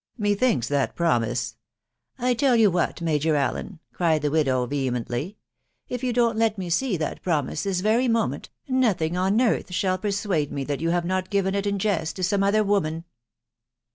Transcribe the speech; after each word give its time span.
•Methinks 0.19 0.67
that 0.67 0.95
promise...." 0.95 1.57
I 2.17 2.33
tell 2.33 2.55
you 2.55 2.71
what, 2.71 3.03
Major 3.03 3.35
Allen," 3.35 3.79
cried 3.93 4.23
the 4.23 4.31
widow 4.31 4.65
vehe 4.65 4.89
mently," 4.89 5.35
if 5.89 6.03
you 6.03 6.11
don't 6.11 6.39
let 6.39 6.57
me 6.57 6.71
see 6.71 6.97
that 6.97 7.21
promise 7.21 7.61
this 7.61 7.81
very 7.81 8.07
moment, 8.07 8.49
nothing 8.67 9.15
on 9.15 9.39
earth 9.39 9.71
shall 9.71 9.99
persuade 9.99 10.51
me 10.51 10.63
that 10.63 10.81
you 10.81 10.89
haw 10.91 11.01
not 11.01 11.29
given 11.29 11.53
it 11.53 11.67
in 11.67 11.77
jest 11.77 12.15
to 12.15 12.23
some 12.23 12.41
other 12.41 12.63
woman. 12.63 13.03